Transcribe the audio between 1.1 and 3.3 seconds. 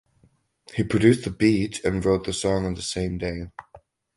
the beat and wrote the song on the same